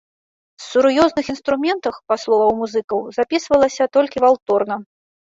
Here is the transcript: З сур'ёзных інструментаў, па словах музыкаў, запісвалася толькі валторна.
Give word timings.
З 0.63 0.63
сур'ёзных 0.71 1.25
інструментаў, 1.33 1.93
па 2.13 2.19
словах 2.23 2.51
музыкаў, 2.65 3.07
запісвалася 3.21 3.83
толькі 3.95 4.17
валторна. 4.29 4.85